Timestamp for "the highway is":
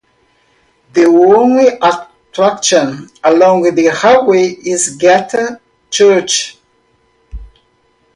3.75-4.95